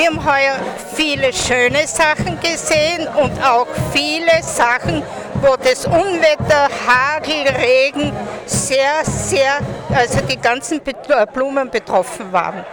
Wir 0.00 0.06
haben 0.06 0.24
heuer 0.24 0.58
viele 0.94 1.30
schöne 1.30 1.86
Sachen 1.86 2.40
gesehen 2.40 3.06
und 3.22 3.38
auch 3.44 3.66
viele 3.92 4.42
Sachen, 4.42 5.02
wo 5.42 5.56
das 5.56 5.84
Unwetter, 5.84 6.70
Hagel, 6.88 7.46
Regen 7.48 8.10
sehr, 8.46 9.04
sehr, 9.04 9.58
also 9.94 10.22
die 10.22 10.38
ganzen 10.38 10.80
äh, 10.86 11.26
Blumen 11.30 11.68
betroffen 11.68 12.32
waren. 12.32 12.64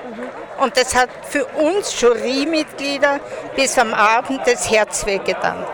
Und 0.62 0.78
das 0.78 0.96
hat 0.96 1.10
für 1.24 1.44
uns 1.48 2.00
Jurymitglieder 2.00 3.20
bis 3.58 3.78
am 3.78 3.94
Abend 3.94 4.40
das 4.46 4.72
Herz 4.72 5.06
wehgetan. 5.06 5.66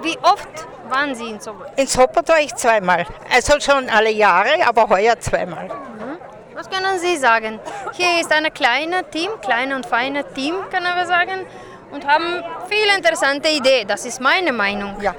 Wie 0.00 0.16
oft 0.22 0.48
waren 0.88 1.14
Sie 1.14 1.28
in 1.28 1.40
Sobot? 1.40 1.66
In 1.76 1.86
Sobot 1.86 2.26
war 2.26 2.40
ich 2.40 2.54
zweimal. 2.54 3.04
Also 3.30 3.60
schon 3.60 3.90
alle 3.90 4.12
Jahre, 4.12 4.66
aber 4.66 4.88
heuer 4.88 5.20
zweimal. 5.20 5.68
Was 6.66 6.78
können 6.78 6.98
Sie 6.98 7.16
sagen? 7.16 7.60
Hier 7.92 8.20
ist 8.20 8.32
ein 8.32 8.52
kleines 8.52 9.04
Team, 9.12 9.30
klein 9.40 9.72
und 9.72 9.86
feines 9.86 10.24
Team, 10.34 10.54
können 10.70 10.96
wir 10.96 11.06
sagen, 11.06 11.46
und 11.92 12.04
haben 12.06 12.42
viele 12.68 12.96
interessante 12.96 13.48
Ideen. 13.48 13.86
Das 13.86 14.04
ist 14.04 14.20
meine 14.20 14.52
Meinung. 14.52 15.00
Ja. 15.00 15.14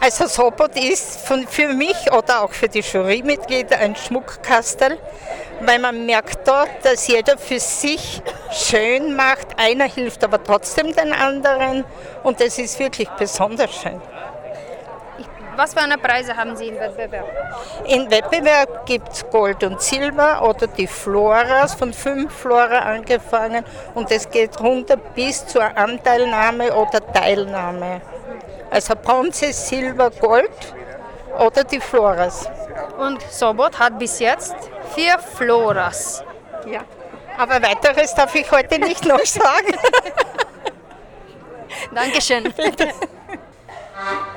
Also 0.00 0.26
Sobot 0.26 0.76
ist 0.76 1.20
für 1.48 1.68
mich 1.68 2.10
oder 2.10 2.42
auch 2.42 2.52
für 2.52 2.68
die 2.68 2.80
Jurymitglieder 2.80 3.78
ein 3.78 3.94
Schmuckkastel, 3.94 4.98
weil 5.60 5.78
man 5.78 6.06
merkt 6.06 6.48
dort, 6.48 6.70
dass 6.82 7.06
jeder 7.06 7.38
für 7.38 7.60
sich 7.60 8.20
schön 8.50 9.14
macht. 9.14 9.46
Einer 9.58 9.84
hilft 9.84 10.24
aber 10.24 10.42
trotzdem 10.42 10.94
den 10.94 11.12
anderen 11.12 11.84
und 12.24 12.40
es 12.40 12.58
ist 12.58 12.78
wirklich 12.80 13.08
besonders 13.10 13.72
schön. 13.80 14.00
Was 15.60 15.74
für 15.74 15.80
eine 15.80 15.98
Preise 15.98 16.34
haben 16.34 16.56
Sie 16.56 16.68
im 16.68 16.80
Wettbewerb? 16.80 17.26
Im 17.86 18.10
Wettbewerb 18.10 18.86
gibt 18.86 19.12
es 19.12 19.28
Gold 19.28 19.62
und 19.62 19.78
Silber 19.82 20.40
oder 20.42 20.66
die 20.66 20.86
Floras, 20.86 21.74
von 21.74 21.92
fünf 21.92 22.32
Flora 22.32 22.78
angefangen 22.78 23.62
und 23.94 24.10
es 24.10 24.30
geht 24.30 24.58
runter 24.58 24.96
bis 24.96 25.46
zur 25.46 25.64
Anteilnahme 25.76 26.74
oder 26.74 27.12
Teilnahme. 27.12 28.00
Also 28.70 28.94
Bronze, 28.96 29.52
Silber, 29.52 30.10
Gold 30.10 30.74
oder 31.38 31.62
die 31.62 31.80
Floras. 31.80 32.48
Und 32.98 33.20
Sobot 33.30 33.78
hat 33.78 33.98
bis 33.98 34.18
jetzt 34.18 34.56
vier 34.94 35.18
Floras. 35.18 36.24
Ja, 36.64 36.80
aber 37.36 37.60
weiteres 37.60 38.14
darf 38.14 38.34
ich 38.34 38.50
heute 38.50 38.78
nicht 38.78 39.04
noch 39.04 39.26
sagen. 39.26 39.74
Dankeschön. 41.94 42.44
Bitte. 42.44 42.88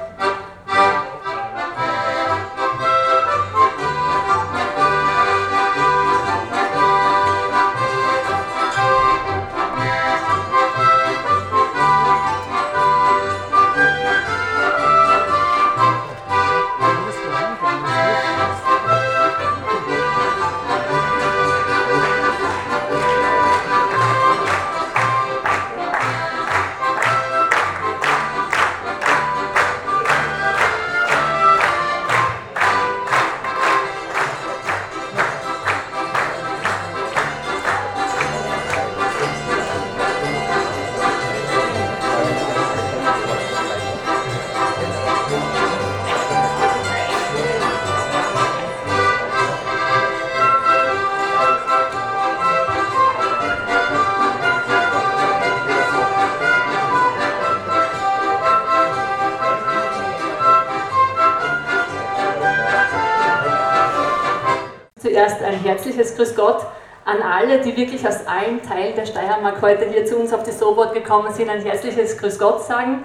herzliches 65.94 66.16
Grüß 66.16 66.36
Gott 66.36 66.66
an 67.06 67.22
alle, 67.22 67.60
die 67.60 67.76
wirklich 67.78 68.08
aus 68.08 68.26
allen 68.26 68.62
Teilen 68.64 68.96
der 68.96 69.06
Steiermark 69.06 69.62
heute 69.62 69.86
hier 69.86 70.06
zu 70.06 70.18
uns 70.18 70.34
auf 70.34 70.42
die 70.44 70.52
Sobot 70.52 70.94
gekommen 70.94 71.32
sind. 71.32 71.50
Ein 71.50 71.62
herzliches 71.62 72.18
Grüß 72.18 72.40
Gott 72.40 72.64
sagen. 72.64 73.04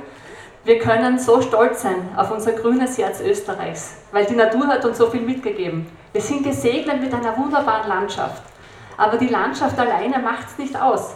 Wir 0.64 0.78
können 0.78 1.18
so 1.18 1.42
stolz 1.42 1.83
sein 1.83 2.09
auf 2.16 2.30
unser 2.30 2.52
grünes 2.52 2.97
Herz 2.97 3.21
Österreichs, 3.21 3.97
weil 4.12 4.25
die 4.25 4.37
Natur 4.37 4.68
hat 4.68 4.85
uns 4.87 4.97
so 4.97 5.09
viel 5.09 5.21
mitgegeben. 5.21 5.87
Wir 6.12 6.23
sind 6.23 6.45
gesegnet 6.45 7.00
mit 7.00 7.12
einer 7.12 7.37
wunderbaren 7.37 7.88
Landschaft. 7.88 8.42
Aber 8.97 9.18
die 9.18 9.28
Landschaft 9.28 9.78
alleine 9.78 10.18
macht 10.18 10.47
es 10.49 10.59
nicht 10.59 10.80
aus. 10.80 11.14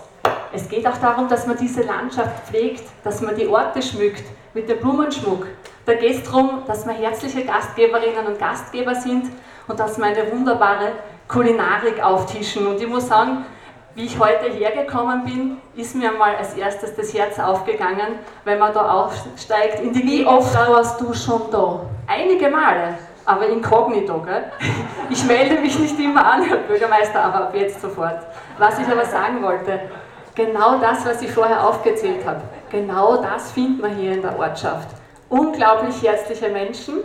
Es 0.53 0.69
geht 0.69 0.87
auch 0.87 0.99
darum, 0.99 1.29
dass 1.29 1.47
man 1.47 1.57
diese 1.57 1.83
Landschaft 1.83 2.49
pflegt, 2.49 2.85
dass 3.03 3.23
man 3.23 3.35
die 3.35 3.49
Orte 3.49 3.81
schmückt 3.81 4.25
mit 4.53 4.69
dem 4.69 4.79
Blumenschmuck. 4.79 5.47
Da 5.87 5.95
geht 5.95 6.17
es 6.17 6.25
darum, 6.25 6.63
dass 6.67 6.87
wir 6.87 6.93
herzliche 6.93 7.45
Gastgeberinnen 7.45 8.27
und 8.27 8.39
Gastgeber 8.39 8.95
sind 8.95 9.31
und 9.67 9.81
dass 9.81 9.97
wir 9.97 10.05
eine 10.05 10.31
wunderbare 10.31 10.93
Kulinarik 11.29 12.03
auftischen. 12.03 12.67
Und 12.67 12.81
ich 12.81 12.89
muss 12.89 13.09
sagen, 13.09 13.45
wie 13.95 14.05
ich 14.05 14.19
heute 14.19 14.51
hergekommen 14.51 15.25
bin, 15.25 15.59
ist 15.77 15.95
mir 15.95 16.13
mal 16.13 16.35
als 16.37 16.55
erstes 16.55 16.97
das 16.97 17.13
Herz 17.13 17.39
aufgegangen, 17.39 18.19
wenn 18.45 18.59
man 18.59 18.73
da 18.73 18.91
aufsteigt 18.91 19.81
in 19.81 19.93
die 19.93 20.03
Wie 20.03 20.27
oft 20.27 20.55
warst 20.55 21.01
du 21.01 21.13
schon 21.13 21.43
da? 21.51 21.81
Einige 22.07 22.49
Male, 22.49 22.95
aber 23.27 23.47
inkognito. 23.49 24.21
Gell? 24.21 24.51
Ich 25.11 25.25
melde 25.25 25.61
mich 25.61 25.79
nicht 25.79 25.99
immer 25.99 26.25
an, 26.25 26.43
Herr 26.43 26.57
Bürgermeister, 26.59 27.23
aber 27.23 27.49
ab 27.49 27.55
jetzt 27.55 27.83
sofort. 27.83 28.21
Was 28.59 28.79
ich 28.79 28.87
aber 28.87 29.05
sagen 29.05 29.43
wollte, 29.43 29.81
genau 30.35 30.79
das, 30.79 31.05
was 31.05 31.21
ich 31.21 31.31
vorher 31.31 31.67
aufgezählt 31.67 32.27
habe, 32.27 32.41
genau 32.71 33.19
das 33.19 33.53
findet 33.53 33.83
man 33.83 33.95
hier 33.95 34.13
in 34.13 34.23
der 34.23 34.39
Ortschaft. 34.39 34.89
Unglaublich 35.29 36.03
herzliche 36.03 36.49
Menschen, 36.49 37.01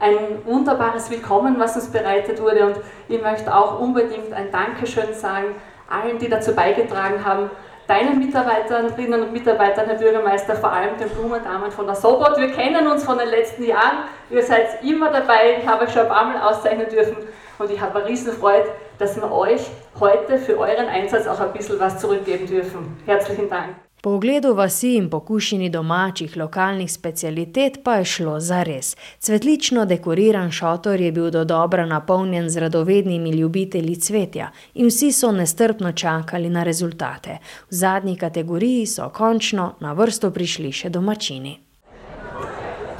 ein 0.00 0.44
wunderbares 0.44 1.10
Willkommen, 1.10 1.58
was 1.58 1.76
uns 1.76 1.88
bereitet 1.88 2.40
wurde. 2.40 2.66
Und 2.66 2.76
ich 3.08 3.20
möchte 3.20 3.54
auch 3.54 3.80
unbedingt 3.80 4.32
ein 4.32 4.50
Dankeschön 4.50 5.14
sagen 5.14 5.54
allen, 5.88 6.18
die 6.18 6.28
dazu 6.28 6.54
beigetragen 6.54 7.24
haben, 7.24 7.50
deinen 7.86 8.18
Mitarbeiterinnen 8.18 9.22
und 9.22 9.32
Mitarbeitern, 9.32 9.86
Herr 9.86 9.94
Bürgermeister, 9.94 10.56
vor 10.56 10.72
allem 10.72 10.96
den 10.98 11.08
Blumendamen 11.08 11.70
von 11.70 11.86
der 11.86 11.94
Sobot. 11.94 12.36
Wir 12.36 12.50
kennen 12.50 12.86
uns 12.88 13.04
von 13.04 13.18
den 13.18 13.28
letzten 13.28 13.64
Jahren. 13.64 14.04
Ihr 14.30 14.42
seid 14.42 14.82
immer 14.82 15.10
dabei. 15.10 15.58
Ich 15.60 15.68
habe 15.68 15.84
euch 15.84 15.92
schon 15.92 16.02
ein 16.02 16.08
paar 16.08 16.24
Mal 16.24 16.40
auszeichnen 16.40 16.88
dürfen. 16.88 17.16
Und 17.58 17.70
ich 17.70 17.80
habe 17.80 18.00
eine 18.00 18.08
Riesenfreude, 18.08 18.68
dass 18.98 19.16
wir 19.16 19.30
euch 19.30 19.70
heute 19.98 20.38
für 20.38 20.58
euren 20.58 20.88
Einsatz 20.88 21.26
auch 21.26 21.40
ein 21.40 21.52
bisschen 21.52 21.78
was 21.80 21.98
zurückgeben 21.98 22.46
dürfen. 22.46 23.00
Herzlichen 23.06 23.48
Dank. 23.48 23.85
Po 24.06 24.12
ogledu 24.14 24.54
vasi 24.54 24.94
in 24.96 25.10
pokušini 25.10 25.68
domačih 25.68 26.36
lokalnih 26.36 26.92
specialitet 26.92 27.80
pa 27.84 27.94
je 27.94 28.04
šlo 28.04 28.40
za 28.40 28.62
res. 28.62 28.96
Cvetlično 29.18 29.84
dekoriran 29.84 30.50
šotor 30.50 31.00
je 31.00 31.12
bil 31.12 31.30
do 31.30 31.44
dobra 31.44 31.86
napolnjen 31.86 32.50
z 32.50 32.56
radovednimi 32.56 33.30
ljubitelji 33.30 33.96
cvetja 33.96 34.50
in 34.74 34.86
vsi 34.86 35.12
so 35.12 35.32
nestrpno 35.32 35.92
čakali 35.92 36.50
na 36.50 36.62
rezultate. 36.62 37.38
V 37.70 37.74
zadnji 37.74 38.16
kategoriji 38.16 38.86
so 38.86 39.08
končno 39.08 39.72
na 39.80 39.92
vrsto 39.92 40.30
prišli 40.30 40.72
še 40.72 40.88
domačini. 40.88 41.58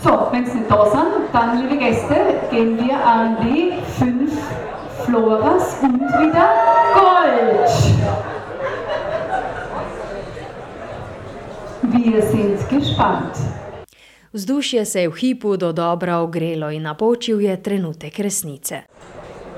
So, 0.03 0.31
dann, 1.33 1.61
liebe 1.61 1.77
Gäste, 1.85 2.19
gehen 2.51 2.79
wir 2.79 2.99
an 3.07 3.37
die 3.43 3.73
fünf 3.99 4.33
Floras 5.05 5.77
und 5.83 6.03
wieder 6.19 6.51
Gold. 6.95 8.36
Wir 12.05 12.23
sind 12.23 12.69
gespannt. 12.69 13.37
Vzdušje 14.33 14.85
se 14.85 15.01
je 15.01 15.11
v 15.11 15.15
hipu 15.17 15.57
do 15.57 15.73
dobra 15.73 16.21
ogrelo 16.21 16.69
in 16.71 16.83
napočil 16.83 17.41
je 17.41 17.57
trenutek 17.57 18.19
resnice. 18.19 18.83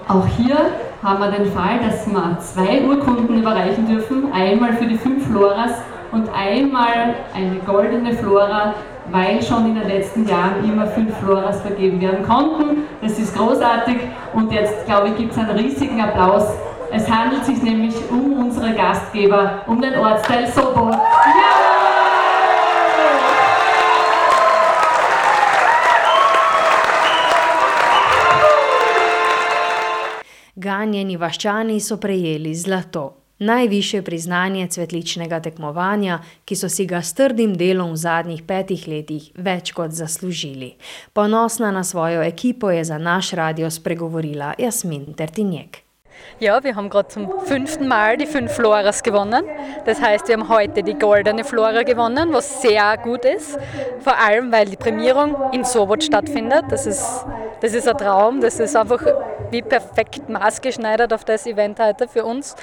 Auch 0.09 0.27
hier 0.39 0.57
haben 1.03 1.19
wir 1.19 1.31
den 1.31 1.51
Fall, 1.53 1.79
dass 1.83 2.07
wir 2.07 2.39
zwei 2.41 2.81
Urkunden 2.87 3.39
überreichen 3.43 3.87
dürfen. 3.87 4.33
Einmal 4.33 4.73
für 4.77 4.87
die 4.87 4.99
fünf 4.99 5.27
Floras 5.27 5.73
und 6.13 6.29
einmal 6.33 7.15
eine 7.35 7.59
goldene 7.67 8.13
Flora, 8.15 8.75
weil 9.11 9.43
schon 9.43 9.67
in 9.67 9.75
den 9.75 9.89
letzten 9.89 10.29
Jahren 10.29 10.65
immer 10.65 10.87
fünf 10.87 11.13
Floras 11.19 11.61
vergeben 11.61 12.01
werden 12.01 12.23
konnten. 12.25 12.85
Das 13.03 13.19
ist 13.19 13.37
großartig 13.37 13.97
und 14.33 14.53
jetzt, 14.53 14.87
glaube 14.87 15.09
ich, 15.09 15.17
gibt 15.17 15.33
es 15.33 15.39
einen 15.39 15.59
riesigen 15.59 16.01
Applaus. 16.01 16.45
Es 16.93 17.11
handelt 17.11 17.45
sich 17.45 17.61
nämlich 17.63 17.95
um 18.11 18.33
unsere 18.45 18.73
Gastgeber, 18.75 19.63
um 19.67 19.81
den 19.81 19.99
Ortsteil 19.99 20.47
Sobot. 20.47 20.93
Ja! 20.93 21.48
Ganjeni 30.59 31.15
vaščani 31.15 31.77
so 31.79 32.01
prejeli 32.03 32.51
zlato. 32.59 33.05
Najviše 33.39 34.01
priznanje 34.03 34.65
cvetličnega 34.75 35.39
tekmovanja, 35.45 36.17
ki 36.43 36.57
so 36.59 36.67
si 36.67 36.83
ga 36.91 36.99
s 36.99 37.15
trdim 37.15 37.53
delom 37.55 37.93
v 37.95 38.01
zadnjih 38.03 38.43
petih 38.43 38.89
letih 38.91 39.29
več 39.39 39.71
kot 39.71 39.95
zaslužili. 39.95 40.73
Ponosna 41.15 41.71
na 41.71 41.85
svojo 41.87 42.27
ekipo 42.27 42.75
je 42.75 42.83
za 42.91 42.99
naš 42.99 43.37
radio 43.39 43.71
spregovorila 43.71 44.57
Jasmin 44.59 45.13
Tertinjek. 45.15 45.85
Ja, 46.41 46.63
wir 46.65 46.75
haben 46.75 46.91
gerade 46.91 47.09
zum 47.09 47.31
fünften 47.45 47.87
Mal 47.87 48.17
die 48.17 48.27
fünf 48.27 48.53
Floras 48.53 49.05
gewonnen. 49.05 49.45
Das 49.87 50.01
heißt, 50.01 50.27
wir 50.27 50.37
haben 50.37 50.49
heute 50.49 50.83
die 50.83 50.95
goldene 50.95 51.45
Flora 51.45 51.85
gewonnen, 51.85 52.33
was 52.33 52.63
sehr 52.63 52.97
gut 52.99 53.25
ist. 53.25 53.57
Vor 54.01 54.19
allem, 54.19 54.51
weil 54.51 54.67
die 54.67 54.77
Prämierung 54.77 55.37
in 55.53 55.65
Sobot 55.65 56.03
stattfindet. 56.03 56.65
Das 56.71 56.87
ist, 56.87 57.25
das 57.61 57.75
ist 57.75 57.89
ein 57.89 57.97
Traum. 57.97 58.41
Das 58.41 58.61
ist 58.61 58.77
einfach 58.77 59.03
wie 59.51 59.63
perfekt 59.63 60.29
maßgeschneidert 60.29 61.13
auf 61.13 61.25
das 61.25 61.47
Event 61.47 61.81
heute 61.81 62.09
für 62.09 62.25
uns. 62.25 62.55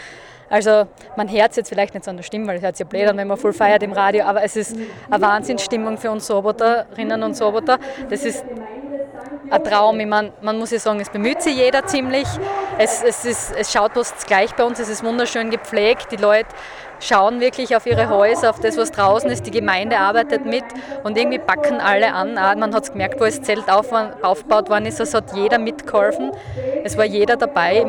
Also 0.50 0.88
man 1.16 1.30
hört 1.32 1.52
es 1.52 1.58
jetzt 1.58 1.70
vielleicht 1.70 1.94
nicht 1.94 2.04
so 2.04 2.12
an 2.12 2.18
der 2.18 2.24
Stimme, 2.24 2.48
weil 2.48 2.58
es 2.58 2.64
hört 2.64 2.78
sich 2.78 2.86
ja 2.86 2.90
blöd 2.90 3.08
an, 3.08 3.18
wenn 3.18 3.28
man 3.28 3.38
voll 3.38 3.54
feiert 3.54 3.82
im 3.82 3.94
Radio, 3.94 4.26
aber 4.26 4.44
es 4.44 4.56
ist 4.56 4.78
eine 5.10 5.22
Wahnsinnsstimmung 5.22 5.98
für 5.98 6.12
uns 6.12 6.30
Roboterinnen 6.30 7.24
und 7.24 7.42
Roboter. 7.42 7.80
Das 8.10 8.24
ist 8.24 8.46
ein 9.50 9.64
Traum. 9.64 10.00
Ich 10.00 10.06
meine, 10.06 10.34
man 10.42 10.58
muss 10.58 10.72
ja 10.72 10.80
sagen, 10.80 11.00
es 11.00 11.10
bemüht 11.10 11.42
sich 11.42 11.56
jeder 11.56 11.86
ziemlich. 11.86 12.28
Es, 12.78 13.04
es, 13.04 13.26
ist, 13.26 13.56
es 13.58 13.72
schaut 13.72 13.94
fast 13.94 14.28
gleich 14.28 14.54
bei 14.54 14.64
uns, 14.64 14.80
es 14.80 14.90
ist 14.90 15.04
wunderschön 15.04 15.50
gepflegt. 15.50 16.12
Die 16.12 16.18
Leute 16.18 16.48
schauen 17.06 17.40
wirklich 17.40 17.76
auf 17.76 17.86
ihre 17.86 18.10
Häuser, 18.10 18.50
auf 18.50 18.60
das, 18.60 18.78
was 18.78 18.92
draußen 18.92 19.30
ist. 19.30 19.46
Die 19.46 19.52
Gemeinde 19.52 19.98
arbeitet 19.98 20.46
mit 20.46 20.64
und 21.04 21.18
irgendwie 21.18 21.40
backen 21.40 21.80
alle 21.80 22.14
an. 22.14 22.34
Man 22.34 22.74
hat 22.74 22.84
es 22.84 22.92
gemerkt, 22.92 23.20
wo 23.20 23.26
das 23.26 23.42
Zelt 23.42 23.70
auf, 23.70 23.92
aufgebaut 24.22 24.70
worden 24.70 24.86
ist, 24.86 25.00
es 25.00 25.14
hat 25.14 25.36
jeder 25.36 25.58
mitgeholfen. 25.58 26.32
Es 26.84 26.98
war 26.98 27.06
jeder 27.06 27.36
dabei, 27.36 27.86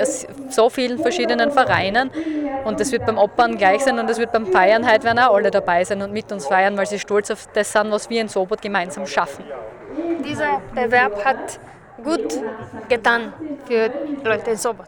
aus 0.00 0.26
so 0.48 0.70
vielen 0.70 0.98
verschiedenen 0.98 1.50
Vereinen. 1.50 2.10
Und 2.64 2.80
das 2.80 2.92
wird 2.92 3.06
beim 3.06 3.18
Opern 3.18 3.58
gleich 3.58 3.82
sein 3.82 3.98
und 3.98 4.08
das 4.08 4.18
wird 4.18 4.32
beim 4.32 4.46
Feiern 4.46 4.90
heute 4.90 5.04
werden 5.04 5.18
auch 5.18 5.34
alle 5.34 5.50
dabei 5.50 5.84
sein 5.84 6.00
und 6.02 6.12
mit 6.12 6.30
uns 6.30 6.46
feiern, 6.46 6.76
weil 6.76 6.86
sie 6.86 6.98
stolz 6.98 7.30
auf 7.30 7.48
das 7.52 7.72
sind, 7.72 7.90
was 7.90 8.08
wir 8.08 8.20
in 8.20 8.28
Sobot 8.28 8.62
gemeinsam 8.62 9.06
schaffen. 9.06 9.44
Dieser 10.24 10.60
Bewerb 10.74 11.24
hat 11.24 11.58
gut 12.02 12.40
getan 12.88 13.32
für 13.66 13.90
Leute 14.24 14.50
in 14.50 14.56
Sobot. 14.56 14.86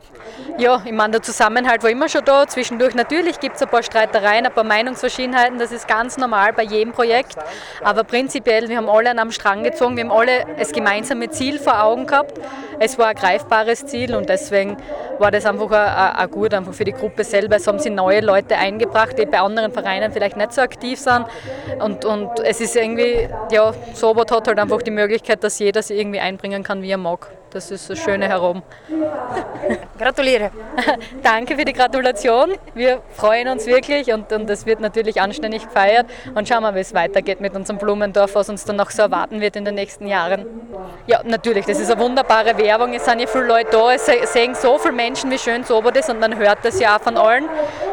Ja, 0.58 0.82
ich 0.84 0.92
meine, 0.92 1.12
der 1.12 1.22
Zusammenhalt 1.22 1.82
war 1.82 1.90
immer 1.90 2.08
schon 2.08 2.24
da. 2.24 2.46
Zwischendurch 2.46 2.94
natürlich 2.94 3.40
gibt 3.40 3.56
es 3.56 3.62
ein 3.62 3.68
paar 3.68 3.82
Streitereien, 3.82 4.46
ein 4.46 4.52
paar 4.52 4.64
Meinungsverschiedenheiten, 4.64 5.58
das 5.58 5.72
ist 5.72 5.88
ganz 5.88 6.16
normal 6.16 6.52
bei 6.52 6.62
jedem 6.62 6.92
Projekt. 6.92 7.36
Aber 7.82 8.04
prinzipiell, 8.04 8.68
wir 8.68 8.76
haben 8.76 8.88
alle 8.88 9.10
an 9.10 9.18
einem 9.18 9.30
Strang 9.30 9.62
gezogen, 9.62 9.96
wir 9.96 10.04
haben 10.04 10.12
alle 10.12 10.44
das 10.58 10.72
gemeinsame 10.72 11.30
Ziel 11.30 11.58
vor 11.58 11.82
Augen 11.82 12.06
gehabt. 12.06 12.38
Es 12.78 12.98
war 12.98 13.08
ein 13.08 13.16
greifbares 13.16 13.86
Ziel 13.86 14.14
und 14.14 14.28
deswegen 14.28 14.76
war 15.18 15.30
das 15.30 15.46
einfach 15.46 15.70
auch 15.70 16.30
gut 16.30 16.54
einfach 16.54 16.72
für 16.72 16.84
die 16.84 16.92
Gruppe 16.92 17.24
selber. 17.24 17.56
Es 17.56 17.66
haben 17.66 17.78
sich 17.78 17.92
neue 17.92 18.20
Leute 18.20 18.56
eingebracht, 18.56 19.18
die 19.18 19.26
bei 19.26 19.40
anderen 19.40 19.72
Vereinen 19.72 20.12
vielleicht 20.12 20.36
nicht 20.36 20.52
so 20.52 20.60
aktiv 20.60 20.98
sind. 20.98 21.26
Und, 21.80 22.04
und 22.04 22.40
es 22.40 22.60
ist 22.60 22.76
irgendwie, 22.76 23.28
ja, 23.50 23.72
Sobot 23.94 24.30
hat 24.30 24.48
halt 24.48 24.58
einfach 24.58 24.82
die 24.82 24.90
Möglichkeit, 24.90 25.44
dass 25.44 25.58
jeder 25.58 25.82
sich 25.82 25.98
irgendwie 25.98 26.20
einbringen 26.20 26.62
kann, 26.62 26.82
wie 26.82 26.90
er 26.90 26.98
pomógł. 27.04 27.43
Das 27.54 27.70
ist 27.70 27.88
das 27.88 28.00
Schöne 28.00 28.26
herum. 28.26 28.64
Gratuliere. 29.98 30.50
Danke 31.22 31.54
für 31.56 31.64
die 31.64 31.72
Gratulation. 31.72 32.54
Wir 32.74 33.00
freuen 33.12 33.46
uns 33.46 33.66
wirklich 33.66 34.12
und, 34.12 34.32
und 34.32 34.50
es 34.50 34.66
wird 34.66 34.80
natürlich 34.80 35.20
anständig 35.20 35.64
gefeiert. 35.64 36.06
Und 36.34 36.48
schauen 36.48 36.64
wir, 36.64 36.74
wie 36.74 36.80
es 36.80 36.92
weitergeht 36.94 37.40
mit 37.40 37.54
unserem 37.54 37.78
Blumendorf, 37.78 38.34
was 38.34 38.48
uns 38.48 38.64
dann 38.64 38.74
noch 38.74 38.90
so 38.90 39.02
erwarten 39.02 39.40
wird 39.40 39.54
in 39.54 39.64
den 39.64 39.76
nächsten 39.76 40.08
Jahren. 40.08 40.46
Ja, 41.06 41.20
natürlich, 41.22 41.64
das 41.64 41.78
ist 41.78 41.92
eine 41.92 42.00
wunderbare 42.00 42.58
Werbung. 42.58 42.92
Es 42.92 43.04
sind 43.04 43.20
ja 43.20 43.28
viele 43.28 43.44
Leute 43.44 43.70
da, 43.70 43.92
es 43.92 44.06
sehen 44.32 44.56
so 44.56 44.76
viele 44.78 44.94
Menschen, 44.94 45.30
wie 45.30 45.38
schön 45.38 45.62
Sobot 45.62 45.96
ist 45.96 46.10
und 46.10 46.18
man 46.18 46.36
hört 46.36 46.58
das 46.64 46.80
ja 46.80 46.96
auch 46.96 47.02
von 47.02 47.16
allen. 47.16 47.44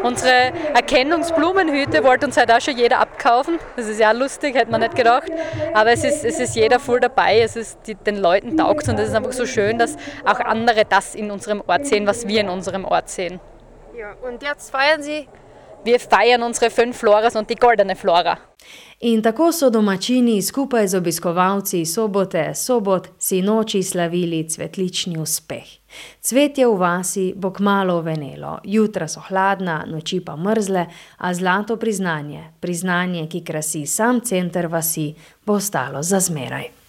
Unsere 0.01 0.53
Erkennungsblumenhüte 0.73 2.03
wollte 2.03 2.25
uns 2.25 2.35
halt 2.35 2.51
auch 2.51 2.61
schon 2.61 2.77
jeder 2.77 2.97
abkaufen. 2.97 3.59
Das 3.75 3.87
ist 3.87 3.99
ja 3.99 4.11
lustig, 4.11 4.55
hätte 4.55 4.71
man 4.71 4.81
nicht 4.81 4.95
gedacht. 4.95 5.31
Aber 5.75 5.91
es 5.91 6.03
ist, 6.03 6.25
es 6.25 6.39
ist 6.39 6.55
jeder 6.55 6.79
voll 6.79 6.99
dabei, 6.99 7.41
es 7.41 7.55
ist 7.55 7.77
die, 7.85 7.93
den 7.93 8.17
Leuten 8.17 8.57
taugt 8.57 8.89
und 8.89 8.97
es 8.97 9.09
ist 9.09 9.15
einfach 9.15 9.33
so 9.33 9.45
schön, 9.53 9.77
dass 9.77 9.95
auch 10.25 10.39
andere 10.39 10.85
das 10.85 11.15
in 11.15 11.31
unserem 11.31 11.61
Ort 11.67 11.85
sehen, 11.85 12.07
was 12.07 12.27
wir 12.27 12.41
in 12.41 12.49
unserem 12.49 12.85
Ort 12.85 13.09
sehen. 13.09 13.39
Ja, 13.97 14.15
und 14.27 14.41
jetzt 14.41 14.71
feiern 14.71 15.03
Sie? 15.03 15.27
Wir 15.83 15.99
feiern 15.99 16.43
unsere 16.43 16.69
fünf 16.69 16.97
Floras 16.97 17.35
und 17.35 17.49
die 17.49 17.55
goldene 17.55 17.95
Flora. 17.95 18.37
In 18.99 19.21
tako 19.21 19.51
so 19.51 19.69
domačini 19.69 20.41
skupaj 20.41 20.87
z 20.87 20.97
obiskovalci 20.97 21.85
sobote, 21.85 22.53
sobot, 22.55 23.07
sinoči 23.17 23.83
slavili 23.83 24.43
cvetlični 24.49 25.17
uspeh. 25.17 25.65
Cvetje 26.21 26.67
v 26.67 26.75
vasi 26.77 27.33
bo 27.35 27.49
kmalo 27.49 28.01
venelo, 28.01 28.59
jutra 28.63 29.07
so 29.07 29.23
hladna, 29.25 29.79
noči 29.89 30.19
pa 30.21 30.35
mrzle, 30.35 30.85
a 31.17 31.33
zlato 31.33 31.77
priznanje, 31.77 32.43
priznanje, 32.59 33.25
ki 33.27 33.41
krasi 33.43 33.87
sam 33.87 34.21
center 34.21 34.67
vasi, 34.67 35.15
bo 35.45 35.57
ostalo 35.57 36.03
za 36.03 36.19
zmeraj. 36.19 36.80